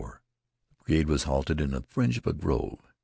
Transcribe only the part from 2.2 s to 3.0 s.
a grove.